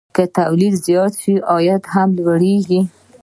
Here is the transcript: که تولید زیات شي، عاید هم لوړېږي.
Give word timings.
که 0.15 0.23
تولید 0.37 0.73
زیات 0.85 1.13
شي، 1.21 1.33
عاید 1.51 1.83
هم 1.93 2.09
لوړېږي. 2.25 2.81